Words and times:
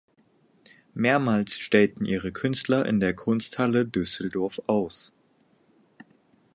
Mehrmals 0.95 1.59
stellten 1.59 2.05
ihre 2.05 2.31
Künstler 2.31 2.87
in 2.87 2.99
der 2.99 3.13
Kunsthalle 3.13 3.85
Düsseldorf 3.85 4.59
aus. 4.65 5.13